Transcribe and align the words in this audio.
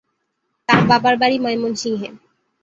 তার 0.69 0.81
বাবার 0.89 1.15
বাড়ি 1.21 1.37
ময়মনসিংহে। 1.39 2.09